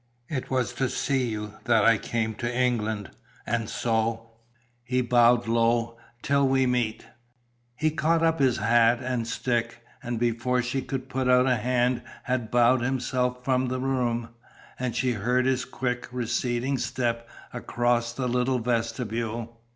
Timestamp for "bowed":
5.01-5.47, 12.49-12.81